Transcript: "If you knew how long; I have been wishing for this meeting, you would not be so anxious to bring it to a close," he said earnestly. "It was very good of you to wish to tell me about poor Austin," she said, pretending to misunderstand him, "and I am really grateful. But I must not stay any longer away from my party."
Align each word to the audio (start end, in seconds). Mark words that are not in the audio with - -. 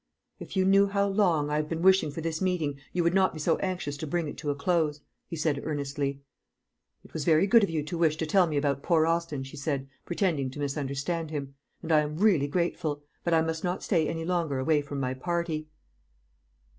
"If 0.39 0.57
you 0.57 0.65
knew 0.65 0.87
how 0.87 1.05
long; 1.07 1.51
I 1.51 1.57
have 1.57 1.69
been 1.69 1.83
wishing 1.83 2.09
for 2.09 2.21
this 2.21 2.41
meeting, 2.41 2.79
you 2.91 3.03
would 3.03 3.13
not 3.13 3.33
be 3.35 3.39
so 3.39 3.57
anxious 3.57 3.95
to 3.97 4.07
bring 4.07 4.27
it 4.27 4.35
to 4.39 4.49
a 4.49 4.55
close," 4.55 5.01
he 5.27 5.35
said 5.35 5.61
earnestly. 5.63 6.23
"It 7.03 7.13
was 7.13 7.23
very 7.23 7.45
good 7.45 7.63
of 7.63 7.69
you 7.69 7.83
to 7.83 7.99
wish 7.99 8.15
to 8.17 8.25
tell 8.25 8.47
me 8.47 8.57
about 8.57 8.81
poor 8.81 9.05
Austin," 9.05 9.43
she 9.43 9.57
said, 9.57 9.87
pretending 10.03 10.49
to 10.49 10.59
misunderstand 10.59 11.29
him, 11.29 11.53
"and 11.83 11.91
I 11.91 11.99
am 11.99 12.17
really 12.17 12.47
grateful. 12.47 13.03
But 13.23 13.35
I 13.35 13.43
must 13.43 13.63
not 13.63 13.83
stay 13.83 14.07
any 14.07 14.25
longer 14.25 14.57
away 14.57 14.81
from 14.81 14.99
my 14.99 15.13
party." 15.13 15.67